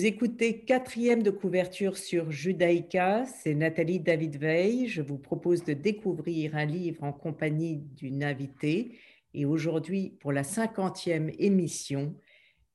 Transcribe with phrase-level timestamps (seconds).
[0.00, 4.88] Vous écoutez quatrième de couverture sur Judaïka, c'est Nathalie David Veil.
[4.88, 8.98] Je vous propose de découvrir un livre en compagnie d'une invitée.
[9.34, 12.14] Et aujourd'hui, pour la cinquantième émission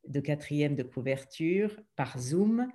[0.07, 2.67] de quatrième de couverture par Zoom,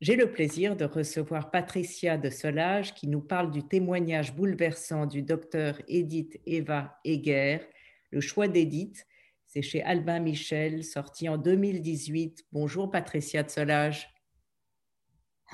[0.00, 5.20] j'ai le plaisir de recevoir Patricia de Solage qui nous parle du témoignage bouleversant du
[5.20, 7.58] docteur Edith Eva Eger,
[8.10, 9.06] Le choix d'Edith,
[9.52, 12.44] c'est chez Albin Michel, sorti en 2018.
[12.52, 14.14] Bonjour Patricia de Solage.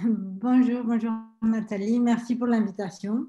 [0.04, 3.26] Bonjour, bonjour Nathalie, merci pour l'invitation.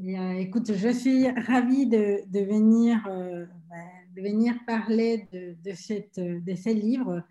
[0.00, 6.18] Euh, écoute, je suis ravie de, venir, euh, ben, de venir parler de, de, cette,
[6.18, 7.22] de ces livres.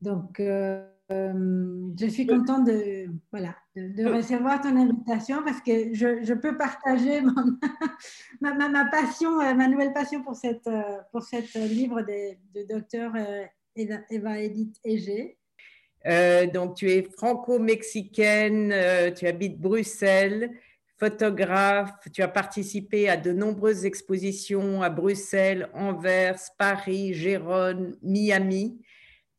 [0.00, 6.22] Donc, euh, euh, je suis contente de, voilà, de, recevoir ton invitation parce que je,
[6.22, 7.20] je peux partager
[8.40, 12.66] ma, ma, passion, euh, ma nouvelle passion pour, cette, euh, pour cette livre de, de
[12.66, 13.12] docteur
[13.76, 15.36] Eva Edith Ege.
[16.54, 18.74] donc, tu es franco-mexicaine,
[19.14, 20.52] tu habites Bruxelles,
[20.96, 28.80] photographe, tu as participé à de nombreuses expositions à Bruxelles, Anvers, Paris, Gérone, Miami.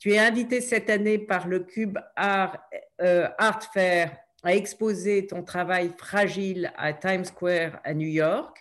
[0.06, 2.64] Tu es invité cette année par le Cube Art,
[3.02, 8.56] euh, Art Fair à exposer ton travail fragile à Times Square à New York.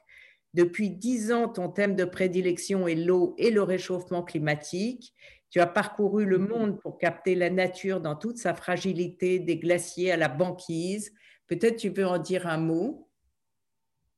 [0.55, 5.13] Depuis dix ans, ton thème de prédilection est l'eau et le réchauffement climatique.
[5.51, 10.13] Tu as parcouru le monde pour capter la nature dans toute sa fragilité, des glaciers
[10.13, 11.13] à la banquise.
[11.47, 13.11] Peut-être tu veux en dire un mot?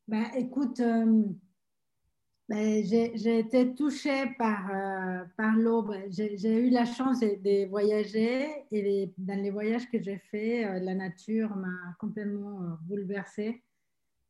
[0.06, 1.24] Ben, écoute, euh,
[2.48, 5.24] j'ai été touchée par, euh.
[5.36, 10.78] Ben, j'ai eu la chance de, voyager et dans les voyages que j'ai faits, euh,
[10.78, 13.64] la nature m'a complètement euh, bouleversée.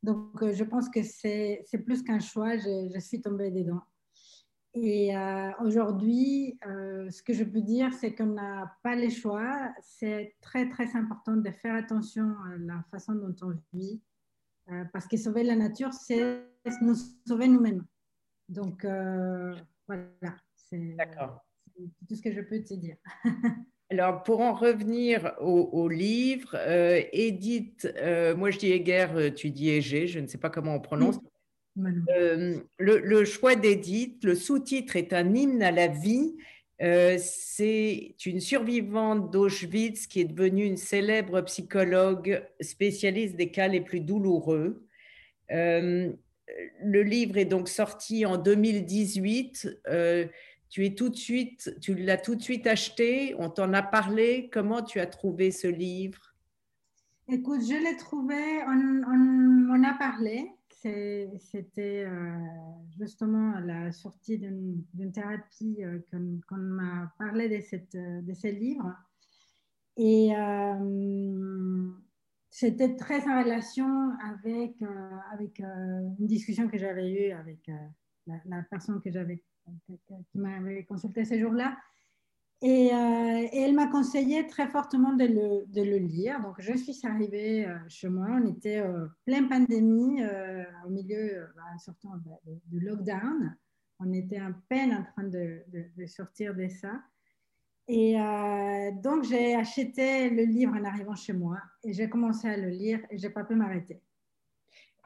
[0.03, 3.83] Donc, je pense que c'est plus qu'un choix, je, suis tombée dedans.
[4.73, 5.15] Et
[5.65, 9.73] aujourd'hui, ce que je peux dire, c'est qu'on n'a pas les choix.
[9.81, 14.01] C'est très, très important de faire attention à la façon dont on vit,
[14.93, 16.45] parce que sauver la nature, c'est
[16.83, 16.95] nous
[17.27, 17.85] sauver nous-mêmes.
[18.49, 19.55] Donc, euh,
[19.89, 20.97] voilà, c'est
[22.09, 22.97] tout ce que je peux te dire.
[23.91, 29.71] Alors, pour en revenir au, livre, euh, Edith, euh, moi je dis Eger, tu dis
[29.71, 31.21] Égé, je ne sais pas comment on prononce.
[31.77, 36.35] le, choix d'Edith, le sous-titre est un hymne à la vie.
[36.81, 44.01] c'est une survivante d'Auschwitz qui est devenue une célèbre psychologue spécialiste des cas les plus
[44.01, 44.85] douloureux
[46.83, 49.81] le livre est donc sorti en 2018.
[49.89, 50.27] Euh,
[50.69, 53.35] tu es tout de suite, tu l'as tout de suite acheté.
[53.39, 54.49] On t'en a parlé.
[54.53, 56.35] Comment tu as trouvé ce livre?
[57.29, 58.37] Écoute, je l'ai trouvé.
[58.67, 60.51] On, a parlé.
[60.71, 62.39] C'était euh,
[62.97, 65.99] justement la sortie d'une thérapie euh,
[66.49, 68.95] qu'on m'a parlé de, cette, de ce livre.
[69.97, 70.31] Et
[72.59, 78.33] c'était très en relation avec, euh, avec euh, une discussion que j'avais eue avec euh,
[78.47, 79.45] la, personne que j'avais,
[79.87, 81.77] qui m'avait consulté ces jours-là.
[82.63, 86.41] Et, elle m'a conseillé très fortement de le, de le, lire.
[86.41, 88.27] Donc, je suis arrivée chez moi.
[88.31, 88.83] On était
[89.27, 90.23] plein pandémie,
[90.87, 92.15] au milieu, bah, sortant
[92.65, 93.55] du lockdown.
[93.99, 97.03] On était à peine en train de, de sortir de ça.
[97.89, 102.57] Et euh, donc, j'ai acheté le livre en arrivant chez moi et j'ai commencé à
[102.57, 104.01] le lire et je n'ai pas pu m'arrêter.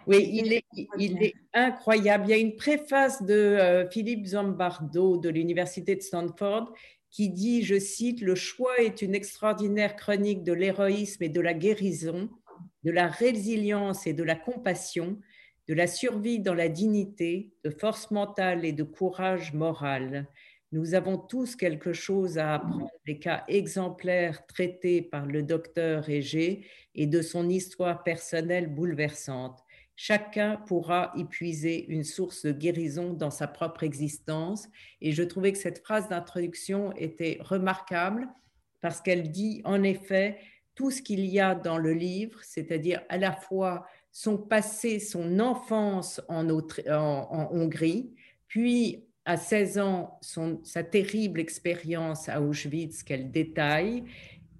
[0.07, 0.65] Oui, il est,
[0.99, 2.25] il est, incroyable.
[2.27, 6.73] Il y a une préface de euh, Philippe Zombardo de l'Université de Stanford
[7.11, 11.53] qui dit, je cite, Le choix est une extraordinaire chronique de l'héroïsme et de la
[11.53, 12.31] guérison,
[12.84, 15.19] de la résilience et de la compassion,
[15.69, 20.28] de la survie dans la dignité, de force mentale et de courage moral.
[20.72, 26.65] Nous avons tous quelque chose à apprendre des cas exemplaires traités par le docteur Égé
[26.95, 29.65] et de son histoire personnelle bouleversante.
[29.97, 34.69] Chacun pourra y puiser une source de guérison dans sa propre existence.
[35.01, 38.28] Et je trouvais que cette phrase d'introduction était remarquable
[38.81, 40.39] parce qu'elle dit en effet
[40.77, 45.41] tout ce qu'il y a dans le livre, c'est-à-dire à la fois son passé, son
[45.41, 48.15] enfance en, en Hongrie,
[48.47, 50.19] puis à 16 ans
[50.65, 54.05] sa terrible expérience à Auschwitz qu'elle détaille,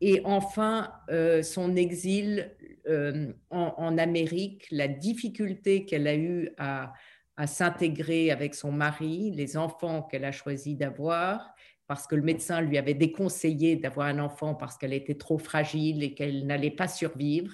[0.01, 2.51] et enfin euh, son exil
[2.89, 6.93] euh, en, Amérique, la difficulté qu'elle a eue à,
[7.37, 11.55] à s'intégrer avec son mari, les enfants qu'elle a choisi d'avoir,
[11.87, 16.03] parce que le médecin lui avait déconseillé d'avoir un enfant parce qu'elle était trop fragile
[16.03, 17.53] et qu'elle n'allait pas survivre,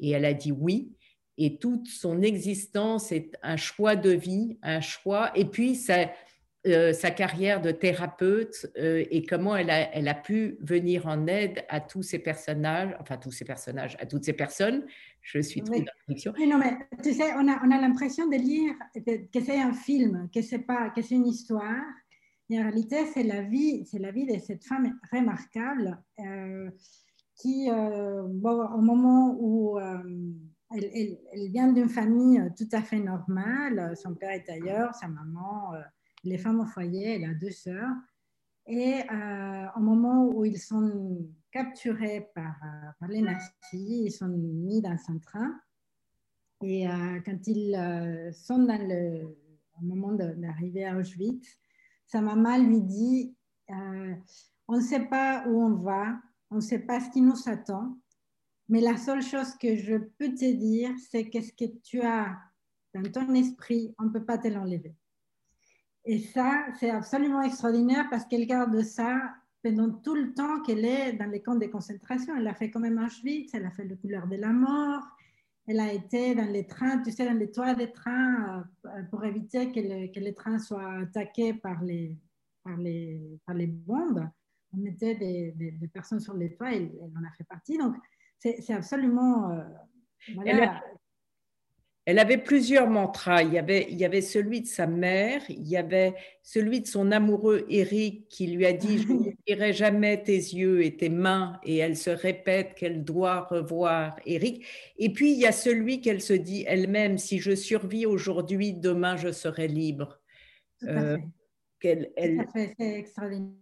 [0.00, 0.92] et elle a dit oui.
[1.38, 5.30] Et toute son existence est un choix de vie, un choix.
[5.34, 6.10] Et puis, ça,
[6.66, 11.28] euh, sa carrière de thérapeute euh, et comment elle a, elle a, pu venir en
[11.28, 14.84] aide à tous ces personnages, enfin tous ces personnages, à toutes ces personnes.
[15.22, 15.84] Je suis trop oui.
[16.08, 19.72] oui, non, mais tu sais, on a, on a l'impression de lire que c'est un
[19.72, 21.84] film, que c'est pas, que c'est une histoire.
[22.50, 26.68] Et en réalité, c'est la vie, c'est la vie de cette femme remarquable euh,
[27.36, 33.96] qui, bon, au moment où elle, elle, elle, vient d'une famille tout à fait normale,
[33.96, 35.72] son père est ailleurs, sa maman
[36.26, 37.94] les femmes au foyer, elle a deux sœurs.
[38.66, 44.28] Et euh, au moment où ils sont capturés par, euh, par, les nazis, ils sont
[44.28, 45.60] mis dans un train.
[46.62, 49.36] Et euh, quand ils sont dans le
[49.78, 51.46] au moment d'arriver à Auschwitz,
[52.06, 53.36] sa maman lui dit
[53.68, 56.18] On ne sait pas où on va,
[56.50, 57.98] on ne sait pas ce qui nous attend,
[58.68, 62.36] mais la seule chose que je peux te dire, c'est qu'est-ce que tu as
[62.94, 64.96] dans ton esprit, on ne peut pas te l'enlever.
[66.06, 71.14] Et ça, c'est absolument extraordinaire parce qu'elle garde ça pendant tout le temps qu'elle est
[71.14, 72.36] dans les camps de concentration.
[72.36, 75.02] Elle a fait quand même Auschwitz, elle a fait le couleur de la mort,
[75.66, 79.24] elle a été dans les trains, tu sais, dans les toits des trains euh, pour
[79.24, 82.16] éviter que, les trains soient attaqués par les,
[82.62, 84.28] par les, par les bombes.
[84.72, 87.78] On mettait des, des, personnes sur les toits et elle en a fait partie.
[87.78, 87.96] Donc,
[88.38, 89.50] c'est absolument...
[89.50, 89.64] Euh,
[90.34, 90.82] voilà.
[92.06, 93.42] Elle avait plusieurs mantras.
[93.42, 96.14] Il y avait, il y avait celui de sa mère, il y avait
[96.44, 100.96] celui de son amoureux Eric qui lui a dit Je n'oublierai jamais tes yeux et
[100.96, 101.58] tes mains.
[101.64, 104.64] Et elle se répète qu'elle doit revoir Eric.
[104.98, 109.16] Et puis il y a celui qu'elle se dit elle-même Si je survis aujourd'hui, demain
[109.16, 110.20] je serai libre.
[110.78, 111.18] Tout à euh,
[111.82, 112.12] fait.
[112.16, 112.46] elle...
[112.54, 113.56] c'est extraordinaire.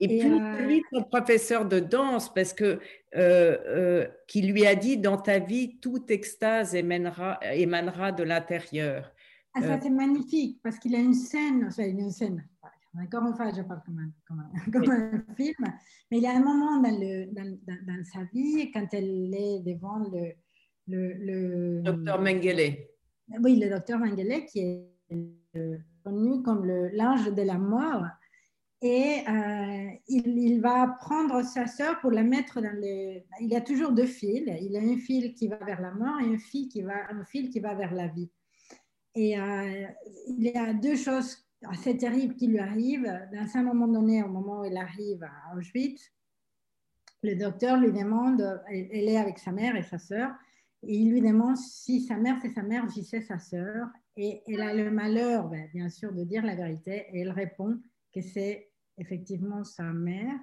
[0.00, 2.78] Et, puis, euh, son professeur de danse, parce que euh,
[3.14, 9.12] euh, qui lui a dit dans ta vie, toute extase émanera, émanera de l'intérieur.
[9.52, 12.42] Ah, ça c'est magnifique, parce qu'il a une scène, enfin, il a une scène.
[12.98, 15.66] Encore une fois, je parle comme un, comme un, comme un film,
[16.10, 19.60] mais il y a un moment dans, le, dans, dans, sa vie, quand elle est
[19.60, 20.32] devant le.
[20.88, 22.86] le, le docteur Mengele.
[23.42, 24.86] Oui, le docteur Mengele, qui est
[26.02, 28.06] connu comme l'ange de la mort
[28.82, 33.26] et euh, il, va prendre sa sœur pour la mettre dans les...
[33.40, 34.42] Il y a toujours deux fils.
[34.62, 37.24] Il a un fil qui va vers la mort et un fil qui va, un
[37.24, 38.30] fil qui va vers la vie.
[39.14, 39.86] Et euh,
[40.28, 43.28] il y a deux choses assez terribles qui lui arrivent.
[43.32, 46.10] Dans un moment donné, au moment où il arrive à Auschwitz,
[47.22, 50.30] le docteur lui demande, elle est avec sa mère et sa sœur,
[50.82, 53.88] et il lui demande si sa mère c'est sa mère, si c'est sa sœur.
[54.16, 57.78] Et elle a le malheur, ben, bien sûr, de dire la vérité, et elle répond
[58.14, 58.69] que c'est
[59.00, 60.38] effectivement sa mère.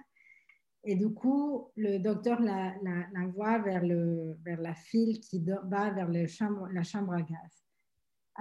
[0.83, 6.27] Et du coup, le docteur l'envoie la, vers, le, vers la file qui va vers
[6.27, 7.65] chambre, la chambre à gaz.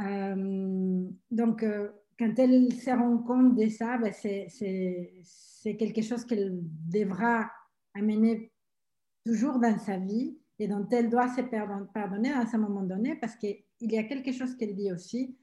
[0.04, 6.60] Euh, donc, euh, quand elle se rend compte de ça, ben c'est quelque chose qu'elle
[6.62, 7.50] devra
[7.94, 8.52] amener
[9.25, 13.37] toujours dans sa vie et dont elle doit se pardonner à un moment donné parce
[13.37, 15.37] qu'il y a quelque chose qu'elle dit aussi,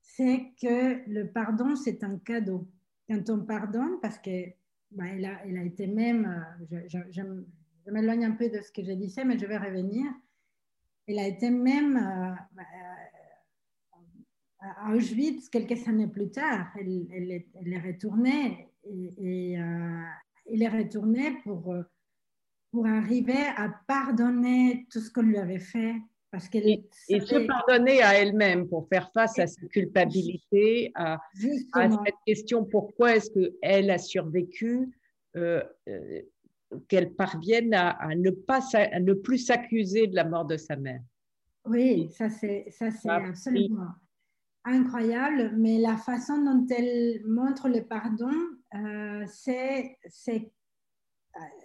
[0.00, 2.68] c'est que le pardon, c'est un cadeau
[3.08, 4.46] quand on pardonne, parce que
[4.90, 5.08] bah, a,
[5.44, 7.22] elle, a, été même, euh, je, je,
[7.84, 10.06] je, m'éloigne un peu de ce que j'ai dit, mais je vais revenir,
[11.06, 12.62] elle a été même euh, bah,
[14.60, 16.68] à Auschwitz quelques années plus tard.
[16.78, 20.02] Elle, elle, est, elle est, retournée et, euh,
[20.46, 21.74] elle est retournée pour,
[22.72, 25.94] pour arriver à pardonner tout ce qu'on lui avait fait,
[26.54, 33.16] et, se pardonner à elle-même pour faire face à sa culpabilité, à, cette question pourquoi
[33.16, 34.90] est-ce qu'elle a survécu,
[35.36, 36.22] euh, euh,
[36.88, 38.60] qu'elle parvienne à, ne pas,
[39.00, 41.02] ne plus s'accuser de la mort de sa mère?
[41.64, 42.66] Oui, ça c'est
[43.08, 43.92] absolument
[44.64, 48.32] incroyable, mais la façon dont elle montre le pardon,
[48.74, 49.96] euh, c'est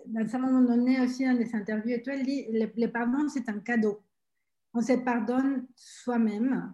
[0.05, 3.27] dans un moment donné aussi dans des interviews et tout, elle dit le, le pardon
[3.29, 4.03] c'est un cadeau
[4.73, 6.73] on se pardonne soi-même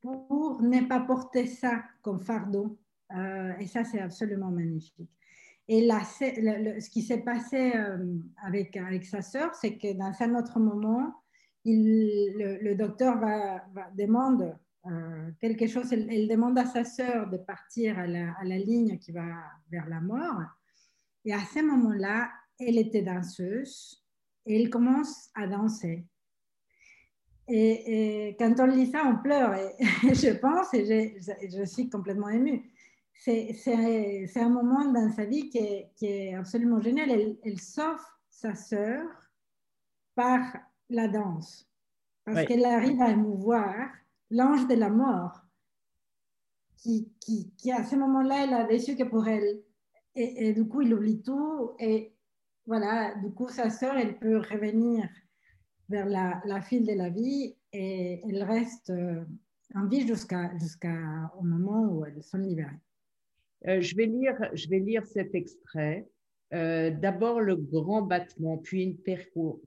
[0.00, 2.78] pour ne pas porter ça comme fardeau.
[3.14, 5.10] Euh, et ça, c'est absolument magnifique.
[5.68, 10.34] Et là, ce qui s'est passé euh, avec, avec sa sœur, c'est que dans un
[10.34, 11.14] autre moment,
[11.64, 13.20] le, docteur
[13.96, 19.12] demande euh, quelque chose, elle, demande à sa sœur de partir à la, ligne qui
[19.12, 19.24] va
[19.70, 20.42] vers la mort.
[21.24, 24.04] Et à ce moment-là, elle était danseuse
[24.46, 26.04] et elle commence à danser.
[27.48, 29.54] Et, quand on lit ça, on pleure.
[29.54, 29.74] Et,
[30.14, 31.16] je pense, et
[31.48, 32.70] je, suis complètement émue.
[33.14, 37.10] C'est un moment dans sa vie qui est, qui est absolument génial.
[37.10, 39.04] Elle, elle, sauve sa sœur
[40.14, 40.40] par
[40.90, 41.68] la danse.
[42.24, 43.74] Parce qu'elle arrive à émouvoir
[44.30, 45.42] l'ange de la mort
[46.76, 49.62] qui, qui, qui, à ce moment-là, elle avait su que pour elle.
[50.14, 51.72] Et, du coup, il oublie tout.
[51.78, 52.14] Et
[52.66, 55.08] voilà, du coup, sa sœur, elle peut revenir
[55.92, 59.24] vers la, file de la vie et elle reste euh,
[59.74, 62.80] en vie jusqu'à jusqu'au moment où elles sont libérées.
[63.68, 66.08] Euh, je, vais lire, je vais lire cet extrait.
[66.52, 68.96] Euh, d'abord le grand battement, puis une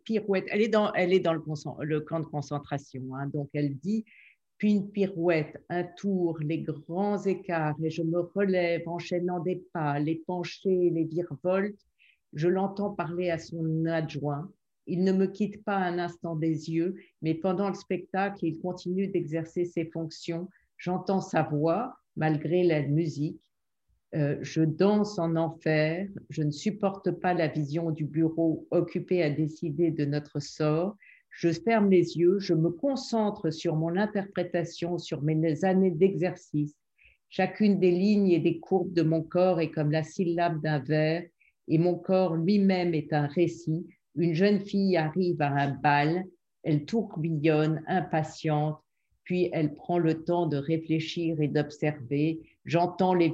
[0.03, 0.45] pirouette.
[0.51, 1.41] Elle est dans, elle est dans le,
[1.83, 4.05] le camp de concentration, hein, donc elle dit
[4.57, 9.99] puis une pirouette, un tour, les grands écarts, et je me relève enchaînant des pas,
[9.99, 11.79] les penchés, les virevoltes.
[12.33, 14.49] Je l'entends parler à son adjoint.
[14.87, 19.07] Il ne me quitte pas un instant des yeux, mais pendant le spectacle, il continue
[19.07, 20.49] d'exercer ses fonctions.
[20.77, 23.41] J'entends sa voix, malgré la musique.
[24.13, 29.29] Euh, je danse en enfer, je ne supporte pas la vision du bureau occupé à
[29.29, 30.95] décider de notre sort,
[31.31, 36.75] je ferme les yeux, je me concentre sur mon interprétation, sur mes années d'exercice.
[37.29, 41.23] Chacune des lignes et des courbes de mon corps est comme la syllabe d'un vers,
[41.67, 43.85] et mon corps lui-même est un récit.
[44.15, 46.23] Une jeune fille arrive à un bal,
[46.63, 48.77] elle tourbillonne, impatiente,
[49.25, 52.39] puis elle prend le temps de réfléchir et d'observer.
[52.63, 53.29] J'entends les,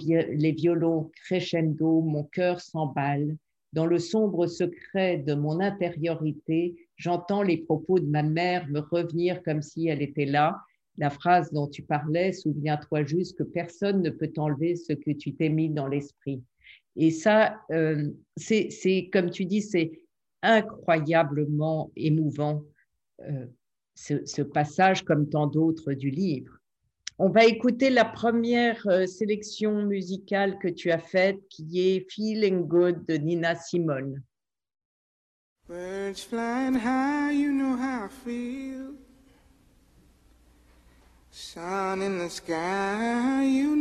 [0.52, 3.38] violons crescendo, mon cœur s'emballe.
[3.74, 9.44] Dans le sombre secret de mon intériorité, j'entends les propos de ma mère me revenir
[9.44, 10.58] comme si elle était là.
[10.98, 15.36] La phrase dont tu parlais, souviens-toi juste que personne ne peut t'enlever ce que tu
[15.36, 16.42] t'es mis dans l'esprit.
[16.98, 20.02] Et ça, euh, c'est comme tu dis, c'est
[20.42, 22.64] incroyablement émouvant,
[23.22, 23.46] euh,
[23.96, 26.58] ce, passage comme tant d'autres du livre.
[27.20, 32.68] On va écouter la première euh, sélection musicale que tu as faite, qui est Feeling
[32.68, 34.24] Good de Nina Simone.
[35.68, 38.96] Birds flying high, you know how I feel.
[41.30, 43.81] Sun in the sky, you know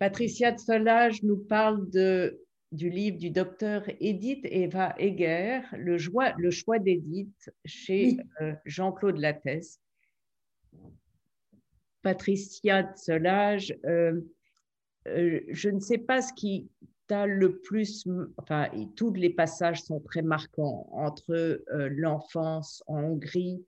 [0.00, 2.40] Patricia de Solage nous parle de,
[2.72, 5.98] du livre du docteur Edith Eva Eger, Le,
[6.38, 9.78] le choix d'Edith, chez euh, Jean-Claude Lattès.
[12.00, 14.22] Patricia de Solage, euh,
[15.06, 16.70] euh, je ne sais pas ce qui
[17.06, 23.62] t'a le plus, enfin, tous les passages sont très marquants entre l'enfance en Hongrie,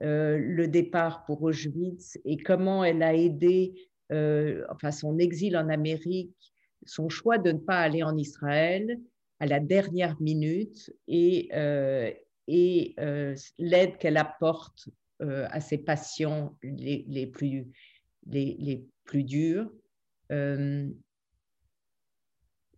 [0.00, 6.52] le départ pour Auschwitz et comment elle a aidé, enfin, son exil en Amérique,
[6.86, 8.98] son choix de ne pas aller en Israël
[9.40, 11.50] à la dernière minute et,
[12.48, 12.94] et
[13.58, 14.88] l'aide qu'elle apporte
[15.20, 17.66] à ses patients les, plus,
[19.24, 19.70] durs.
[20.30, 20.88] Euh,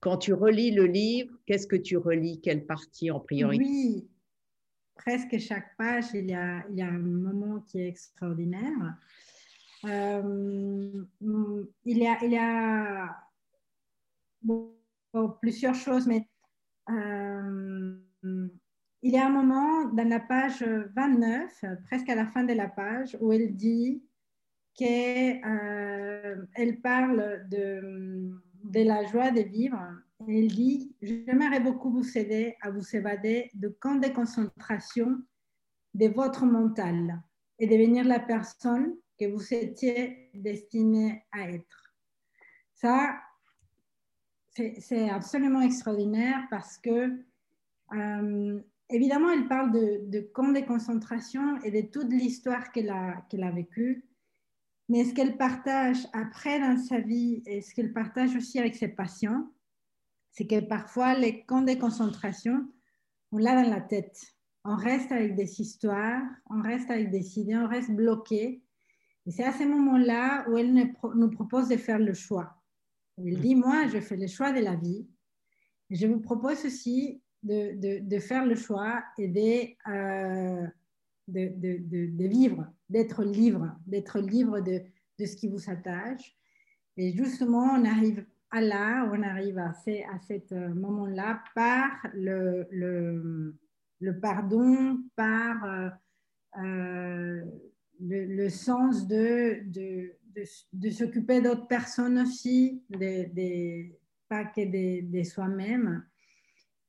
[0.01, 2.41] quand tu relis le livre, qu'est-ce que tu relis?
[2.41, 3.65] Quelle partie en priorité?
[3.65, 4.09] Oui,
[4.95, 8.97] presque chaque page, il y a un moment qui est extraordinaire.
[9.85, 11.05] Euh,
[11.85, 13.17] il y a, il y a
[15.41, 16.29] plusieurs choses, mais
[16.91, 17.97] euh,
[19.03, 22.69] il y a un moment dans la page 29, presque à la fin de la
[22.69, 24.03] page, où elle dit
[24.75, 28.31] qu'elle euh, parle de,
[28.75, 29.81] la joie de vivre.
[30.29, 35.19] Elle dit J'aimerais beaucoup vous aider à vous évader de camps de concentration
[35.95, 37.21] de votre mental
[37.59, 41.95] et devenir la personne que vous étiez destiné à être.
[42.75, 43.21] Ça,
[44.55, 47.23] c'est absolument extraordinaire parce que,
[47.95, 53.23] euh, évidemment, elle parle de, de, camps de concentration et de toute l'histoire qu'elle a,
[53.31, 54.07] a vécue.
[54.89, 58.89] Mais ce qu'elle partage après dans sa vie et ce qu'elle partage aussi avec ses
[58.89, 59.49] patients,
[60.33, 62.67] c'est que parfois les camps de concentration,
[63.33, 64.19] on l'a dans la tête.
[64.65, 68.63] On reste avec des histoires, on reste avec des idées, on reste bloqué.
[69.27, 72.57] Et c'est à ce moment-là où elle nous propose de faire le choix.
[73.19, 75.07] Elle dit, moi, je fais le choix de la vie.
[75.91, 80.67] je vous propose aussi de, de, faire le choix et de, euh,
[81.29, 84.83] de, vivre, d'être libre, d'être libre de,
[85.19, 86.37] ce qui vous attache.
[86.97, 91.91] Et justement, on arrive à là, on arrive à, ces, à ce euh, moment-là par
[92.15, 95.89] le, le, pardon, par euh,
[96.59, 97.45] euh,
[98.01, 99.61] le, sens de,
[100.73, 102.83] de, s'occuper d'autres personnes aussi,
[104.29, 106.05] pas que de, soi-même.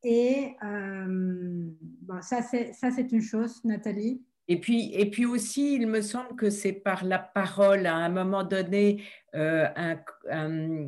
[0.03, 4.23] Et bon, ça, c'est une chose, Nathalie.
[4.47, 7.85] Et puis, et puis aussi, il me semble que c'est par la parole.
[7.85, 9.01] À un moment donné,
[9.33, 9.65] euh,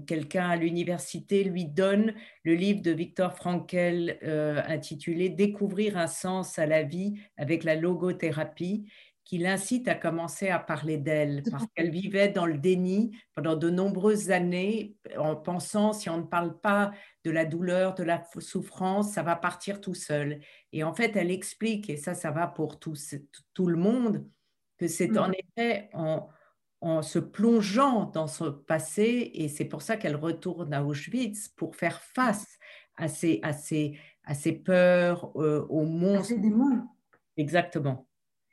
[0.05, 6.59] quelqu'un à l'université lui donne le livre de Victor Frankel euh, intitulé Découvrir un sens
[6.59, 8.85] à la vie avec la logothérapie
[9.25, 13.69] qui l'incite à commencer à parler d'elle, parce qu'elle vivait dans le déni pendant de
[13.69, 16.91] nombreuses années, en pensant si on ne parle pas
[17.23, 20.41] de la douleur, de la souffrance, ça va partir tout seul.
[20.73, 22.95] Et en fait, elle explique, et ça, ça va pour tout,
[23.53, 24.27] tout le monde,
[24.77, 26.27] que c'est en effet en,
[26.81, 31.77] en se plongeant dans son passé, et c'est pour ça qu'elle retourne à Auschwitz, pour
[31.77, 32.57] faire face
[32.97, 36.33] à ses, à ses, à ses peurs, euh, au monstres.
[37.37, 38.05] Exactement.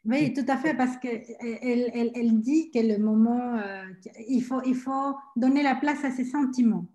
[0.04, 3.84] Oui, tout à fait, parce qu'elle elle, elle, dit que le moment, euh,
[4.28, 6.86] il, faut, il faut donner la place à ses sentiments.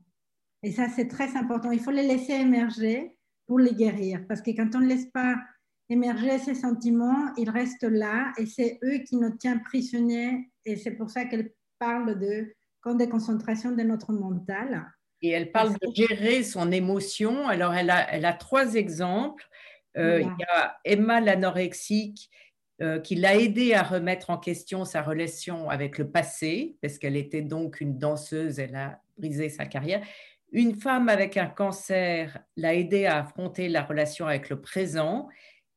[0.63, 1.71] Et ça, c'est très important.
[1.71, 3.15] Il faut les laisser émerger
[3.45, 4.25] pour les guérir.
[4.27, 5.35] Parce que quand on ne laisse pas
[5.89, 10.49] émerger ces sentiments, ils restent là et c'est eux qui nous tiennent prisonniers.
[10.65, 14.85] Et c'est pour ça qu'elle parle de camp de concentration de notre mental.
[15.21, 17.47] Et elle parle de gérer son émotion.
[17.47, 19.47] Alors, elle a, elle a trois exemples.
[19.97, 22.29] Euh, il y a Emma l'anorexique
[22.81, 27.15] euh, qui l'a aidé à remettre en question sa relation avec le passé, parce qu'elle
[27.15, 30.05] était donc une danseuse, elle a brisé sa carrière.
[30.51, 35.29] Une femme avec un cancer l'a aidé à affronter la relation avec le présent.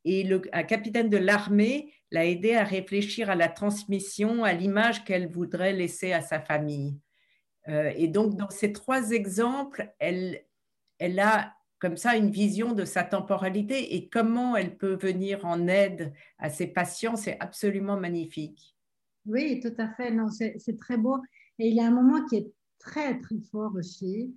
[0.04, 5.04] Et le, un capitaine de l'armée l'a aidé à réfléchir à la transmission, à l'image
[5.04, 6.96] qu'elle voudrait laisser à sa famille.
[7.68, 10.44] Euh, et donc, dans ces trois exemples, elle,
[10.98, 15.68] elle a comme ça une vision de sa temporalité et comment elle peut venir en
[15.68, 18.76] aide à ses patients, c'est absolument magnifique.
[19.26, 20.10] Oui, tout à fait.
[20.10, 21.18] Non, c'est très beau.
[21.58, 24.34] Et il y a un moment qui est très, très fort aussi,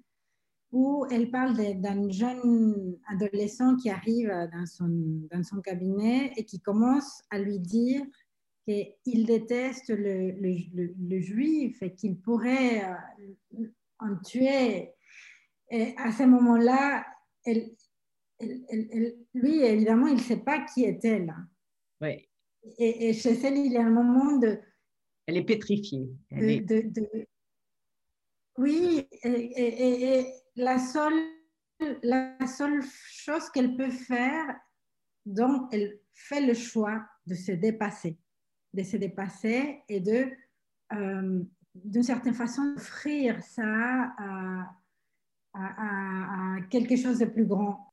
[0.72, 7.40] où elle parle d'un jeune adolescent qui arrive dans son, cabinet et qui commence à
[7.40, 8.02] lui dire
[8.66, 13.66] qu'il déteste le, juif et qu'il pourrait euh,
[14.00, 14.92] en tuer.
[15.70, 17.06] Et à ce moment-là,
[17.46, 17.76] elle,
[19.34, 21.34] lui, évidemment, il ne sait pas qui est elle.
[22.02, 22.28] Oui.
[22.78, 24.60] Et, chez elle, il y a un moment de...
[25.28, 26.10] Elle est pétrifiée.
[28.58, 30.26] oui, et,
[30.56, 31.22] la, seule,
[32.04, 34.56] la seule chose qu'elle peut faire,
[35.26, 38.18] donc elle fait le choix de se dépasser,
[38.74, 40.32] de se dépasser et de
[40.94, 41.44] euh,
[41.76, 44.76] d'une certaine façon, offrir ça à,
[45.54, 47.92] à, à, quelque chose de plus grand.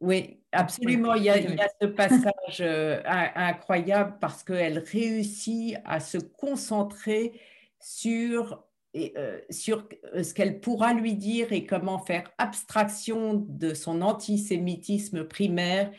[0.00, 1.14] Oui, absolument.
[1.14, 6.18] Il y a, il y a ce passage euh, incroyable parce qu'elle réussit à se
[6.18, 7.40] concentrer
[7.80, 8.62] sur,
[8.94, 15.24] euh, sur euh, ce qu'elle pourra lui dire et comment faire abstraction de son antisémitisme
[15.24, 15.90] primaire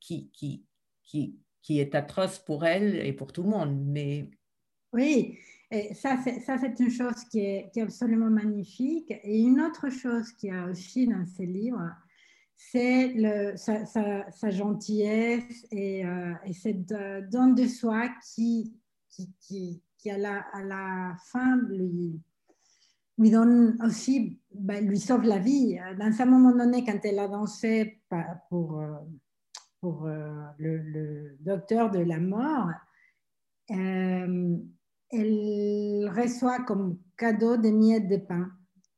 [0.00, 0.64] qui, qui,
[1.04, 3.78] qui, qui est atroce pour elle et pour tout le monde.
[3.86, 4.26] Mais...
[4.92, 5.38] Oui,
[5.70, 9.12] et ça, c'est une chose qui est, absolument magnifique.
[9.22, 11.90] Et une autre chose qui a aussi dans ces livres,
[12.56, 13.14] c'est
[13.56, 18.74] sa, gentillesse et, euh, et cette euh, don de soi qui,
[20.06, 22.20] à, la, fin lui,
[23.18, 25.78] donne aussi, ben, lui sauve la vie.
[25.98, 28.00] Dans un moment donné, quand elle a dansé
[28.48, 28.94] pour, euh,
[29.84, 32.70] euh, le, docteur de la mort,
[35.10, 38.50] elle reçoit comme cadeau des miettes de pain,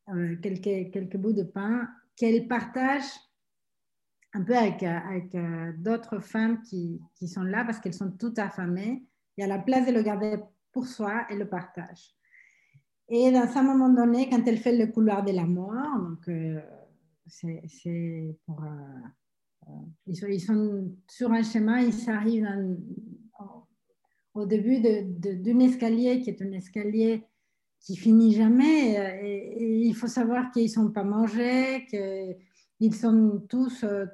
[0.09, 3.05] euh, quelques, quelques bouts de pain qu'elle partage
[4.33, 8.39] un peu avec, avec euh, d'autres femmes qui, qui, sont là parce qu'elles sont toutes
[8.39, 9.05] affamées.
[9.37, 10.39] Et à la place de le garder
[10.73, 12.15] pour soi, elle le partage.
[13.09, 16.61] Et dans un moment donné, quand elle fait le couloir de la mort, donc euh,
[17.27, 18.63] c'est pour.
[18.63, 19.73] Euh,
[20.07, 22.77] ils, sont, ils, sont, sur un chemin, ils arrivent dans,
[24.35, 27.25] au début d'un escalier qui est un escalier
[27.81, 28.99] qui finit jamais.
[28.99, 34.07] Euh, il faut savoir qu'ils ne sont pas mangés, qu'ils sont tous euh,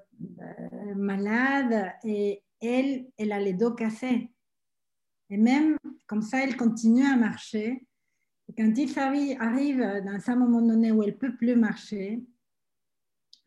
[0.94, 1.92] malades.
[2.04, 4.30] Et elle, elle a les dos cassés.
[5.28, 5.76] Et même
[6.06, 7.86] comme ça, elle continue à marcher.
[8.48, 12.22] Et quand il arrive dans un moment donné où elle ne peut plus marcher,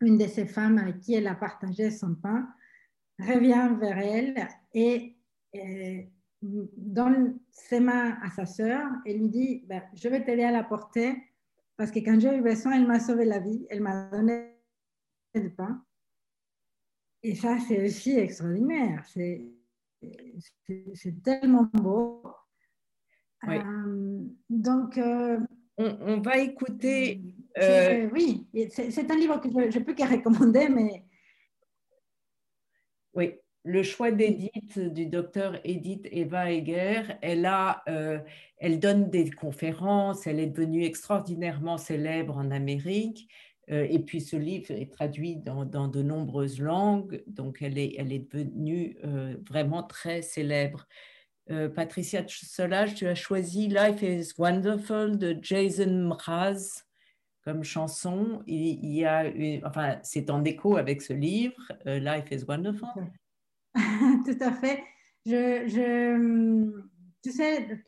[0.00, 2.48] une de ces femmes avec qui elle a partagé son pain
[3.18, 5.16] revient vers elle et,
[5.52, 6.10] et
[6.42, 10.64] donne ses mains à sa sœur et lui dit ben, Je vais t'aider à la
[10.64, 11.14] porter
[11.76, 14.54] parce que quand j'ai eu besoin, elle m'a sauvé la vie, elle m'a donné
[15.34, 15.82] du pain.
[17.22, 19.04] Et ça, c'est aussi extraordinaire.
[19.06, 19.46] C'est
[21.22, 22.22] tellement beau.
[23.48, 25.38] Euh, donc, euh,
[25.78, 27.22] on, on, va écouter.
[27.58, 28.08] Euh...
[28.12, 31.04] Oui, c'est un livre que je ne peux que recommander, mais.
[33.64, 38.18] Le choix d'Edith, du docteur Edith Eva Eger, elle, a, euh,
[38.56, 43.28] elle donne des conférences, elle est devenue extraordinairement célèbre en Amérique.
[43.70, 47.96] Euh, et puis ce livre est traduit dans, dans, de nombreuses langues, donc elle est,
[47.98, 50.86] elle est devenue euh, vraiment très célèbre.
[51.74, 56.84] Patricia Solage, tu as choisi Life is Wonderful de Jason Mraz
[57.42, 58.44] comme chanson.
[58.46, 63.10] Il, il y a une, enfin, c'est en écho avec ce livre, Life is Wonderful.
[64.24, 64.82] Tout à fait.
[65.26, 66.70] Je, je,
[67.22, 67.82] tu sais,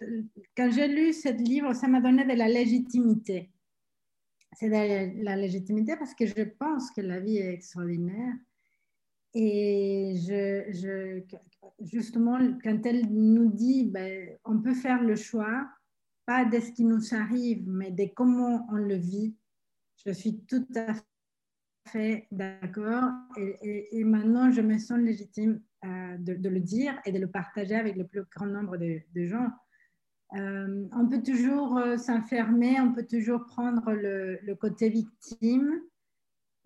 [0.57, 3.51] quand j'ai lu ce livre, ça m'a donné de la légitimité.
[4.53, 8.35] C'est de la légitimité parce que je pense que la vie est extraordinaire.
[9.35, 11.23] Et je, je,
[11.81, 15.66] justement, quand elle nous dit, ben, on peut faire le choix,
[16.27, 19.35] pas de ce qui nous arrive, mais de comment on le vit,
[20.05, 20.95] je suis tout à
[21.88, 23.11] fait d'accord.
[23.38, 27.75] Et, et, maintenant, je me sens légitime euh, de, le dire et de le partager
[27.75, 29.49] avec le plus grand nombre de, gens.
[30.37, 35.73] Euh, on peut toujours euh, s'enfermer, on peut toujours prendre le, côté victime,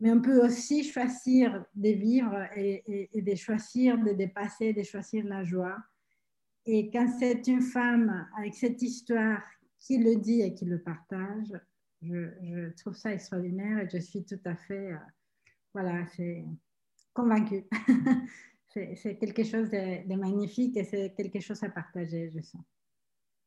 [0.01, 5.45] mais on peut aussi choisir de vivre et, de choisir de dépasser, de choisir la
[5.45, 5.79] joie.
[6.67, 9.43] Et quand c'est une femme avec cette histoire
[9.79, 11.59] qui le dit et qui le partage,
[12.03, 14.91] je, trouve ça extraordinaire et je suis tout à fait,
[15.73, 16.05] voilà,
[17.15, 17.65] convaincue.
[18.97, 22.63] c'est quelque chose de, de magnifique et c'est quelque chose à partager, je sens.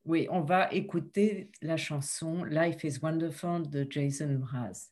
[0.05, 4.89] Oui, on va écouter la chanson Life is Wonderful de Jason Mraz.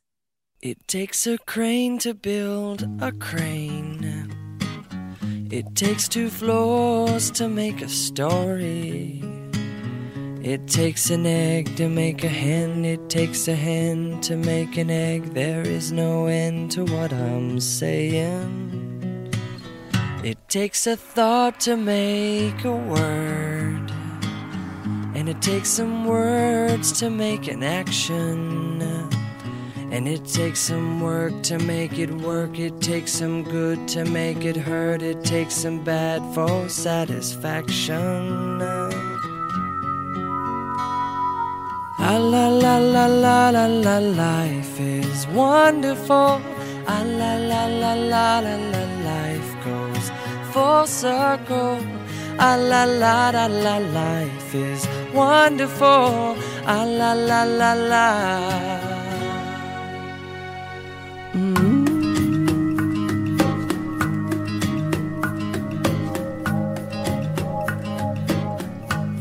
[0.60, 4.28] It takes a crane to build a crane.
[5.50, 9.22] It takes two floors to make a story.
[10.42, 12.84] It takes an egg to make a hen.
[12.84, 15.34] It takes a hen to make an egg.
[15.34, 18.77] There is no end to what I'm saying.
[20.48, 23.92] Takes a thought to make a word,
[25.14, 28.80] and it takes some words to make an action.
[29.92, 34.46] And it takes some work to make it work, it takes some good to make
[34.46, 38.58] it hurt, it takes some bad for satisfaction.
[41.98, 46.40] La la la la la la la, life is wonderful.
[46.86, 48.97] Ah la la la la la la,
[50.58, 51.78] full circle.
[52.46, 54.80] Ah la la la la, life is
[55.14, 56.36] wonderful.
[56.74, 58.08] Ah la la la la.
[61.34, 61.86] Mm.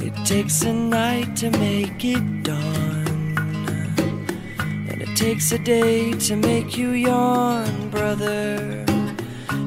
[0.08, 3.36] It takes a night to make it dawn,
[4.90, 8.87] and it takes a day to make you yawn, brother.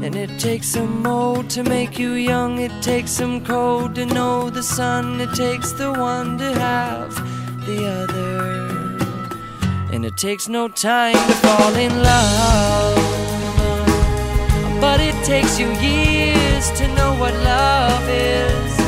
[0.02, 2.58] And it takes some old to make you young.
[2.58, 5.20] It takes some cold to know the sun.
[5.20, 7.14] It takes the one to have
[7.66, 8.70] the other.
[9.92, 12.96] And it takes no time to fall in love.
[14.80, 18.80] But it takes you years to know what love is.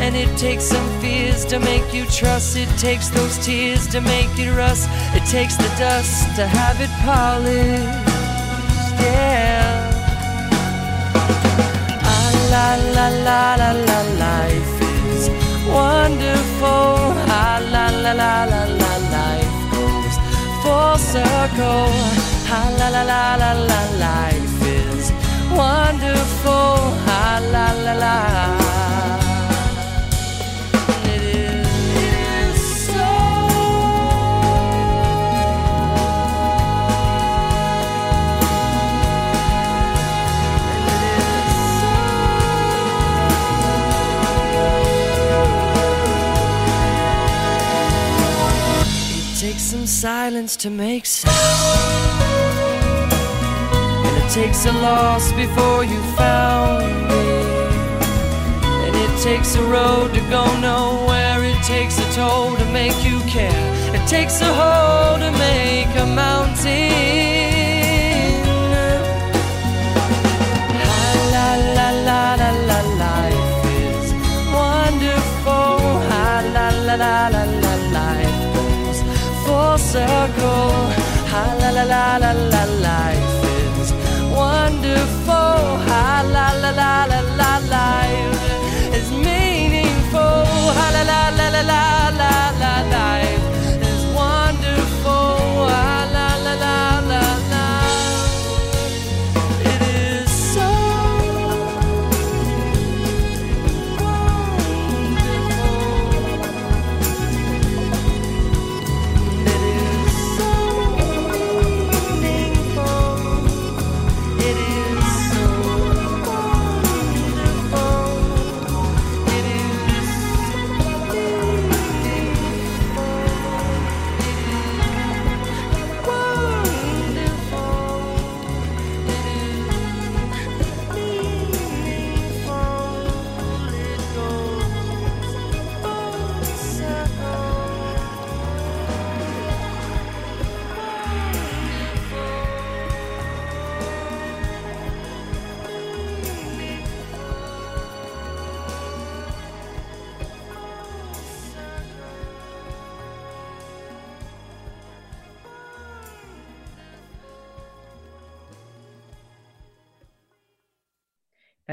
[0.00, 2.56] And it takes some fears to make you trust.
[2.56, 4.88] It takes those tears to make it rust.
[5.14, 8.09] It takes the dust to have it polished.
[12.60, 14.74] La la la la la life
[15.14, 15.22] is
[15.76, 16.96] wonderful.
[17.40, 20.14] Ah, la la la la la life goes
[20.62, 21.88] full circle.
[22.56, 25.04] Ah, la la la la la life is
[25.60, 26.76] wonderful.
[27.18, 28.16] Ah, la la la.
[28.58, 28.69] It
[49.70, 51.32] some silence to make sound.
[54.04, 57.30] And it takes a loss before you found me.
[58.84, 61.44] And it takes a road to go nowhere.
[61.44, 63.94] It takes a toll to make you care.
[63.94, 67.39] It takes a hole to make a mountain.
[79.80, 80.92] Circle.
[81.32, 83.32] Ah, la la la la la life
[83.82, 83.90] is
[84.38, 85.60] wonderful.
[85.88, 88.42] Ah, la la la la la life
[88.98, 90.44] is meaningful.
[90.82, 92.09] Ah, la la la la la la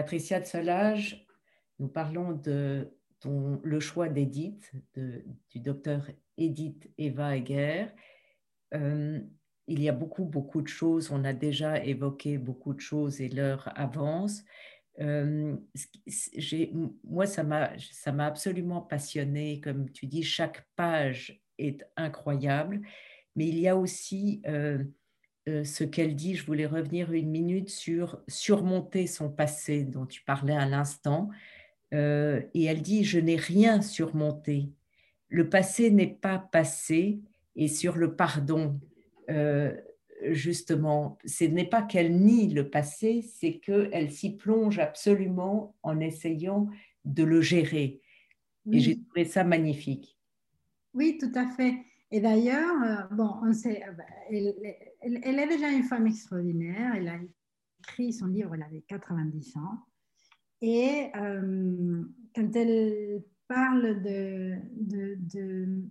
[0.08, 1.28] Patricia de Solage,
[1.80, 7.88] nous parlons de ton, le choix d'Edith, de- du docteur Edith Eva Egger.
[8.74, 9.20] Euh,
[9.68, 11.12] il y a beaucoup, beaucoup de choses.
[11.12, 14.46] On a déjà évoqué beaucoup de choses et l'heure avance.
[15.02, 15.58] Euh,
[17.04, 19.60] moi, ça m'a ça m'a absolument passionné.
[19.60, 22.80] Comme tu dis, chaque page est incroyable.
[23.36, 24.86] Mais il y a aussi euh,
[25.48, 30.22] euh, ce qu'elle dit, je voulais revenir une minute sur surmonter son passé dont tu
[30.24, 31.30] parlais à l'instant.
[31.94, 34.70] Euh, et elle dit, je n'ai rien surmonté.
[35.30, 37.22] Le passé n'est pas passé.
[37.56, 38.78] Et sur le pardon,
[39.30, 39.74] euh,
[40.32, 46.68] justement, ce n'est pas qu'elle nie le passé, c'est qu'elle s'y plonge absolument en essayant
[47.06, 48.02] de le gérer.
[48.70, 50.18] Et j'ai trouvé ça magnifique.
[50.94, 51.74] Oui, tout à fait.
[52.12, 54.04] Et d'ailleurs, bon, on sait, bah,
[55.24, 56.94] elle, est déjà une femme extraordinaire.
[56.96, 57.20] Elle a
[57.80, 59.86] écrit son livre, elle avait 90 ans.
[60.62, 62.04] Et euh,
[62.36, 65.82] quand elle parle de, de, de,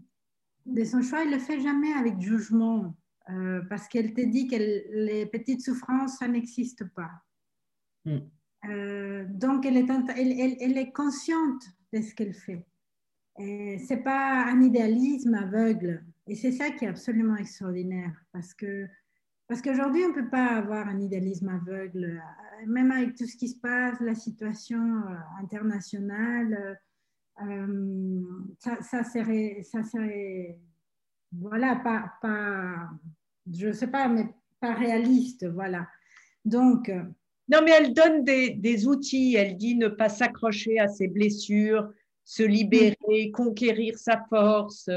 [0.67, 2.97] de son choix, elle ne le fait jamais avec jugement,
[3.31, 7.11] euh, parce qu'elle te dit que les petites souffrances, ça n'existe pas.
[8.05, 8.19] Mm.
[8.69, 12.67] Euh, donc, elle est, elle, elle- elle est consciente de ce qu'elle fait.
[13.39, 16.05] Et c'est pas un idéalisme aveugle.
[16.27, 18.13] Et c'est ça qui est absolument extraordinaire.
[18.33, 18.89] Parce que
[19.49, 23.37] parce qu'aujourd'hui, on ne peut pas avoir un idéalisme aveugle, euh, même avec tout ce
[23.37, 26.79] qui se passe, la situation euh, internationale.
[27.43, 28.23] euh,
[28.59, 30.59] ça, ça, serait, ça serait,
[31.33, 32.91] voilà, pas, pas
[33.53, 34.27] je ne sais pas, mais
[34.61, 35.87] pas réaliste, voilà.
[36.45, 36.91] Donc.
[37.49, 39.37] Non, mais elle donne des, des outils.
[39.37, 41.89] Elle dit ne pas s'accrocher à ses blessures,
[42.25, 44.91] se libérer, conquérir sa force.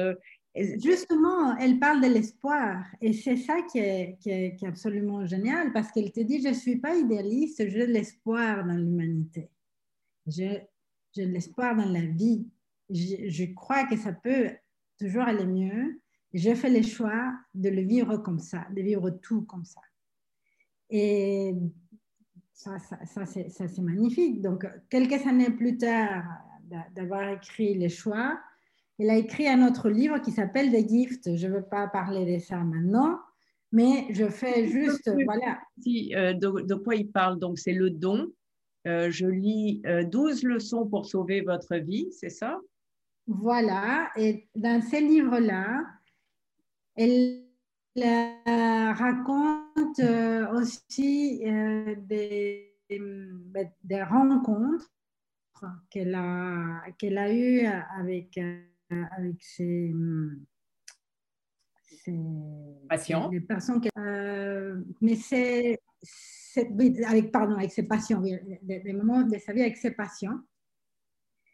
[0.55, 5.91] Justement, elle parle de l'espoir et c'est ça qui est, qui, est, absolument génial parce
[5.91, 9.49] qu'elle te dit, je ne suis pas idéaliste, j'ai de l'espoir dans l'humanité.
[10.25, 10.67] J'ai
[11.15, 12.47] de l'espoir dans la vie.
[12.89, 14.49] Je, je crois que ça peut
[14.99, 16.01] toujours aller mieux.
[16.33, 19.81] J'ai fait le choix de le vivre comme ça, de vivre tout comme ça.
[20.89, 21.53] Et
[22.53, 24.41] ça, ça, ça, c'est magnifique.
[24.41, 26.25] Donc, quelques années plus tard
[26.63, 28.39] d'a- d'avoir écrit les choix,
[28.99, 31.35] il a écrit un autre livre qui s'appelle Des Gifts.
[31.35, 33.17] Je ne veux pas parler de ça maintenant,
[33.71, 37.89] mais je fais juste, voilà, Si, euh, de, de quoi il parle Donc, c'est le
[37.89, 38.27] don.
[38.87, 42.59] Euh, je lis euh, 12 leçons pour sauver votre vie, c'est ça?
[43.27, 44.09] Voilà.
[44.15, 45.83] Et dans ces livres-là,
[46.95, 47.43] elle
[47.97, 49.99] euh, raconte
[50.53, 51.39] aussi
[52.07, 54.89] des, ben, des rencontres
[55.89, 58.39] qu'elle a, qu'elle a eues avec,
[58.89, 59.93] avec ses,
[62.03, 62.19] ses-
[62.87, 63.29] Patients.
[63.29, 65.79] les personnes que- euh, mais c'est
[67.05, 70.39] avec pardon avec ses patients des, des moments de sa vie avec ses patients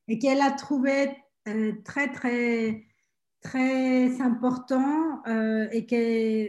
[0.07, 1.09] et qu'elle a trouvé
[1.47, 2.85] euh, très très
[3.41, 6.47] très important euh, et que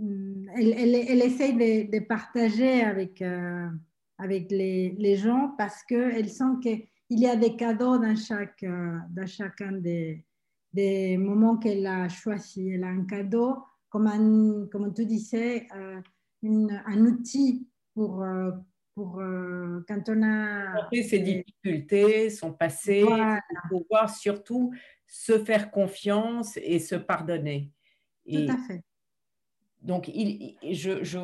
[0.00, 3.68] hum, elle, elle, elle essaye de, de partager avec euh,
[4.18, 6.54] avec les, les gens parce qu'elle sent
[7.08, 10.24] qu'il y a des cadeaux dans chaque dans chacun des
[10.72, 12.68] des moments qu'elle a choisi.
[12.68, 13.56] Elle a un cadeau,
[13.88, 15.98] comme, un, comme tu disais, euh,
[16.42, 18.50] une- un outil pour, euh,
[18.94, 20.74] pour euh, quand on a...
[20.74, 23.40] Montrer ses difficultés, son passé, Voilà.
[23.70, 24.70] pour pouvoir surtout
[25.06, 27.72] se faire confiance et se pardonner.
[28.26, 28.82] Et Tout à fait.
[29.82, 31.18] Donc, je, je,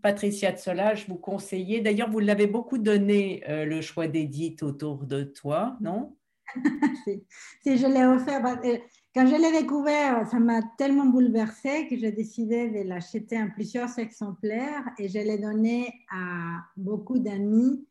[0.00, 5.04] Patricia de Solage, vous conseillez, d'ailleurs, vous l'avez beaucoup donné, euh, le choix d'Edith autour
[5.04, 6.16] de toi, non?
[7.62, 8.78] Si, je l'ai offert, bah, euh,
[9.14, 13.98] quand je l'ai découvert, ça m'a tellement bouleversée que j'ai décidé de l'acheter en plusieurs
[13.98, 17.86] exemplaires et je l'ai donné à beaucoup d'amis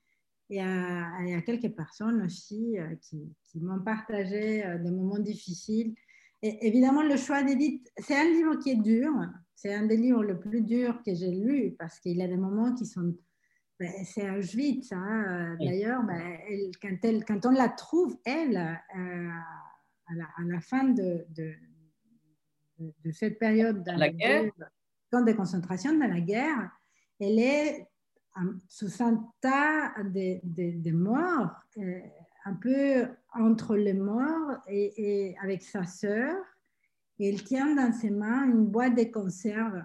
[0.50, 5.94] et à, quelques personnes aussi euh, qui, m'ont partagé des moments difficiles.
[6.42, 9.12] Et évidemment, le choix d'Edith, c'est un livre qui est dur.
[9.62, 12.36] C'est un des livres le plus durs que j'ai lu parce qu'il y a des
[12.36, 13.16] moments qui sont
[13.80, 14.92] ben, c'est Auschwitz.
[14.92, 15.24] Hein.
[15.28, 15.68] Euh, Oui.
[15.68, 16.20] D'ailleurs, ben,
[16.50, 19.30] elle- quand, elle- quand on la trouve, elle, euh,
[20.08, 21.54] à, la, à la fin de, de,
[22.80, 24.52] de- de cette période dans la guerre?
[25.12, 26.72] camps de concentration, dans la guerre,
[27.20, 27.88] elle est
[28.68, 32.00] sous un tas de, de- de morts, euh,
[32.46, 36.36] un peu entre les morts et, et avec sa sœur.
[37.22, 39.84] Et elle tient dans ses mains une boîte de conserve.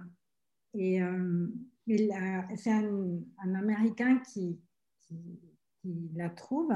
[0.72, 1.46] Et euh,
[1.86, 4.58] c'est un, un Américain qui,
[5.02, 5.38] qui,
[5.82, 6.72] qui la trouve.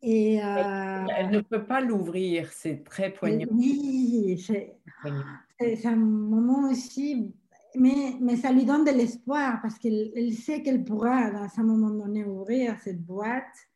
[0.00, 3.46] Et euh, Elle ne peut pas l'ouvrir, c'est très poignant.
[3.50, 7.30] oui, c'est un moment aussi,
[7.76, 11.62] mais, mais ça lui donne de l'espoir parce qu'elle elle sait qu'elle pourra, dans un
[11.62, 13.68] moment donné, ouvrir cette boîte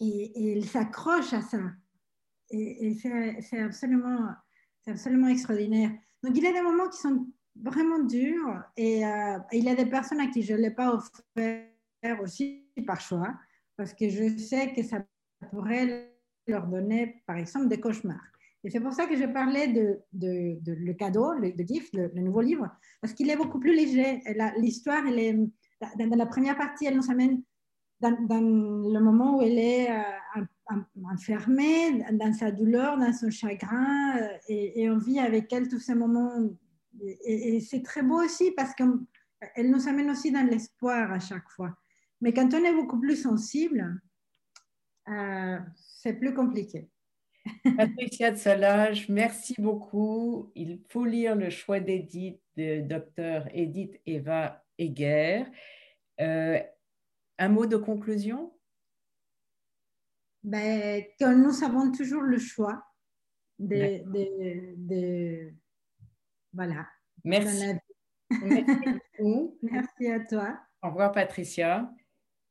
[0.00, 1.60] et, et elle s'accroche à ça.
[2.50, 2.94] Et, et
[3.42, 4.34] c'est absolument,
[5.28, 5.90] extraordinaire.
[6.22, 9.74] Donc, il y a des moments qui sont vraiment durs et euh, il y a
[9.74, 13.34] des personnes à qui je ne l'ai pas offert aussi par choix
[13.76, 15.04] parce que je sais que ça
[15.50, 16.12] pourrait
[16.46, 18.20] leur donner, par exemple, des cauchemars.
[18.62, 21.94] Et c'est pour ça que je parlais de, de, de le cadeau, le, le gift,
[21.94, 22.68] le, nouveau livre,
[23.00, 24.22] parce qu'il est beaucoup plus léger.
[24.58, 27.42] L'histoire, dans, dans la première partie, elle nous amène
[28.00, 30.42] dans, le moment où elle est euh,
[31.04, 35.94] enfermée, dans sa douleur, dans son chagrin, euh, et, on vit avec elle tous ces
[35.94, 36.32] moments.
[37.24, 41.74] Et, c'est très beau aussi parce qu'elle nous amène aussi dans l'espoir à chaque fois.
[42.20, 44.00] Mais quand on est beaucoup plus sensible,
[45.08, 46.88] euh, c'est plus compliqué.
[47.76, 50.52] Patricia de Solage, merci beaucoup.
[50.54, 55.46] Il faut lire Le choix d'Edith de docteur Edith Eva Heger.
[56.20, 56.60] Euh,
[57.38, 58.52] un mot de conclusion?
[60.42, 62.82] Ben, que nous avons toujours le choix
[63.58, 65.52] de, de, de-
[66.52, 66.86] voilà.
[67.24, 67.74] Merci.
[68.30, 68.72] Merci
[69.18, 69.58] beaucoup.
[69.62, 70.58] Merci à toi.
[70.82, 71.90] Au revoir, Patricia.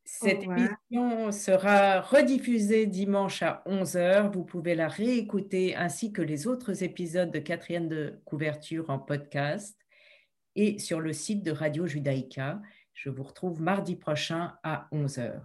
[0.06, 0.58] Cette revoir.
[0.58, 4.32] émission sera rediffusée dimanche à 11h.
[4.32, 9.78] Vous pouvez la réécouter ainsi que les autres épisodes de quatrième de couverture en podcast
[10.56, 12.60] et sur le site de Radio Judaïka.
[12.94, 15.42] Je vous retrouve mardi prochain à 11h.